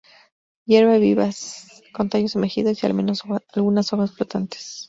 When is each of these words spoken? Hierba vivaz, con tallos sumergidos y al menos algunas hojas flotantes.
Hierba 0.65 0.97
vivaz, 0.97 1.83
con 1.93 2.09
tallos 2.09 2.31
sumergidos 2.31 2.81
y 2.81 2.87
al 2.87 2.95
menos 2.95 3.21
algunas 3.53 3.93
hojas 3.93 4.11
flotantes. 4.11 4.79